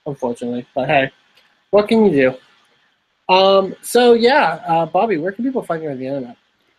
unfortunately. 0.06 0.66
But 0.74 0.88
hey, 0.88 1.10
what 1.70 1.88
can 1.88 2.06
you 2.06 2.12
do? 3.28 3.34
Um, 3.34 3.74
so 3.82 4.14
yeah, 4.14 4.62
uh, 4.66 4.86
Bobby, 4.86 5.16
where 5.18 5.32
can 5.32 5.44
people 5.44 5.62
find 5.62 5.82
you 5.82 5.90
on 5.90 5.98
the 5.98 6.06
internet? 6.06 6.36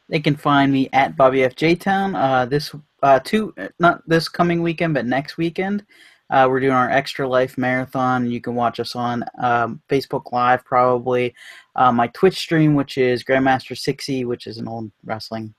They 0.09 0.19
can 0.19 0.35
find 0.35 0.71
me 0.71 0.89
at 0.93 1.15
Bobby 1.15 1.43
F 1.43 1.55
J 1.55 1.75
Town. 1.75 2.15
Uh, 2.15 2.45
this 2.45 2.75
uh, 3.01 3.19
two 3.19 3.53
not 3.79 4.07
this 4.07 4.29
coming 4.29 4.61
weekend, 4.61 4.93
but 4.93 5.05
next 5.05 5.37
weekend. 5.37 5.85
Uh, 6.29 6.47
we're 6.49 6.59
doing 6.59 6.73
our 6.73 6.89
Extra 6.89 7.27
Life 7.27 7.57
Marathon. 7.57 8.29
You 8.29 8.41
can 8.41 8.55
watch 8.55 8.79
us 8.79 8.95
on 8.95 9.23
um, 9.39 9.81
Facebook 9.89 10.31
Live 10.31 10.65
probably. 10.65 11.33
Uh, 11.75 11.91
my 11.91 12.07
Twitch 12.07 12.37
stream, 12.37 12.75
which 12.75 12.97
is 12.97 13.23
Grandmaster 13.23 13.77
Sixty, 13.77 14.25
which 14.25 14.47
is 14.47 14.57
an 14.57 14.67
old 14.67 14.91
wrestling 15.03 15.53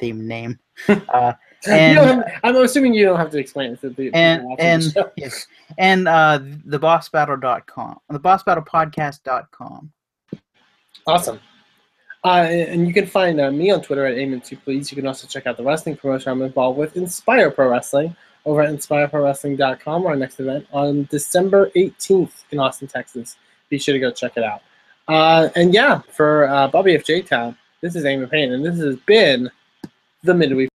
theme 0.00 0.26
name. 0.26 0.58
Uh, 1.08 1.32
and 1.66 1.98
have- 1.98 2.40
I'm 2.42 2.56
assuming 2.56 2.94
you 2.94 3.04
don't 3.04 3.16
have 3.16 3.30
to 3.30 3.38
explain 3.38 3.72
it 3.72 3.80
to 3.80 3.90
the 3.90 4.10
and 4.12 4.42
the 4.42 4.60
and 4.60 4.94
yes, 5.16 5.46
and 5.78 6.08
uh, 6.08 6.40
thebossbattle.com, 6.66 8.00
thebossbattlepodcast.com. 8.10 9.92
Awesome. 11.06 11.40
Uh, 12.24 12.28
and 12.48 12.88
you 12.88 12.94
can 12.94 13.06
find 13.06 13.40
uh, 13.40 13.50
me 13.50 13.70
on 13.70 13.82
Twitter 13.82 14.06
at 14.06 14.16
Amen2 14.16 14.62
Please. 14.64 14.90
You 14.90 14.96
can 14.96 15.06
also 15.06 15.26
check 15.26 15.46
out 15.46 15.58
the 15.58 15.62
wrestling 15.62 15.96
promotion 15.96 16.32
I'm 16.32 16.42
involved 16.42 16.78
with, 16.78 16.96
Inspire 16.96 17.50
Pro 17.50 17.68
Wrestling, 17.68 18.16
over 18.46 18.62
at 18.62 18.72
InspireProWrestling.com, 18.72 20.06
our 20.06 20.16
next 20.16 20.40
event 20.40 20.66
on 20.72 21.06
December 21.10 21.70
18th 21.76 22.44
in 22.50 22.58
Austin, 22.58 22.88
Texas. 22.88 23.36
Be 23.68 23.78
sure 23.78 23.92
to 23.92 24.00
go 24.00 24.10
check 24.10 24.36
it 24.36 24.42
out. 24.42 24.62
Uh, 25.08 25.48
and 25.54 25.74
yeah, 25.74 26.00
for 26.08 26.48
uh, 26.48 26.68
Bobby 26.68 26.94
F. 26.94 27.04
J. 27.04 27.22
Town, 27.22 27.56
this 27.80 27.94
is 27.94 28.04
Amy 28.04 28.26
Payne, 28.26 28.52
and 28.52 28.64
this 28.64 28.78
has 28.78 28.96
been 29.00 29.50
the 30.22 30.34
Midweek 30.34 30.70